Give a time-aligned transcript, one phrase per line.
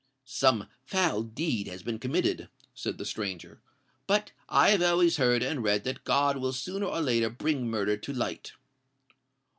[0.25, 3.61] "Some foul deed has been committed," said the stranger;
[4.07, 7.95] "but I have always heard and read that God will sooner or later bring murder
[7.97, 8.53] to light."